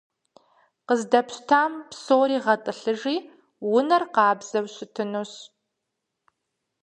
Къыздэпщтам 0.87 1.73
псори 1.89 2.37
гъэтӏылъыжи, 2.43 3.17
унэр 3.75 4.03
къабзэу 4.13 4.65
щытынущ. 4.73 5.31